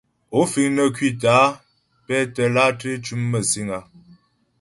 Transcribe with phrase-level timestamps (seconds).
[0.39, 1.45] Ó fíŋ nə́ ŋkwítə́ á
[2.05, 3.85] pɛ́tə́ látré ntʉ́mə məsìŋ áá?